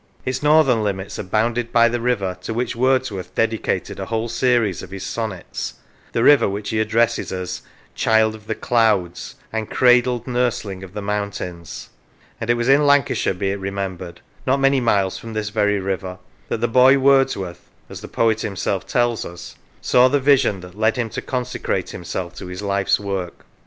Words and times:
Its 0.25 0.41
northern 0.41 0.81
limits 0.83 1.19
are 1.19 1.29
bounded 1.29 1.71
by 1.71 1.87
the 1.87 2.01
river 2.01 2.35
to 2.41 2.55
which 2.55 2.75
Wordsworth 2.75 3.35
dedicated, 3.35 3.99
a 3.99 4.07
whole 4.07 4.27
series 4.29 4.81
of 4.81 4.89
his 4.89 5.03
sonnets 5.05 5.75
the 6.11 6.23
river 6.23 6.49
which 6.49 6.71
he 6.71 6.79
addresses 6.79 7.31
as" 7.31 7.61
Child 7.93 8.33
of 8.33 8.47
the 8.47 8.55
Clouds" 8.55 9.35
and" 9.53 9.69
Cradled 9.69 10.25
Nursling 10.25 10.81
of 10.83 10.95
the 10.95 11.03
Moun 11.03 11.29
tains"; 11.29 11.89
and 12.41 12.49
it 12.49 12.55
was 12.55 12.67
in 12.67 12.87
Lancashire, 12.87 13.35
be 13.35 13.51
it 13.51 13.59
remembered, 13.59 14.21
not 14.47 14.59
many 14.59 14.81
miles 14.81 15.19
from 15.19 15.33
this 15.33 15.49
very 15.51 15.79
river, 15.79 16.17
that 16.49 16.61
the 16.61 16.67
boy 16.67 16.97
Wordsworth 16.97 17.69
(as 17.87 18.01
the 18.01 18.07
poet 18.07 18.41
himself 18.41 18.87
tells 18.87 19.23
us) 19.23 19.55
saw 19.81 20.07
the 20.07 20.19
vision 20.19 20.61
that 20.61 20.75
led 20.79 20.95
him 20.95 21.11
to 21.11 21.21
consecrate 21.21 21.91
himself 21.91 22.33
to 22.37 22.47
his 22.47 22.63
life's 22.63 22.99
work. 22.99 23.45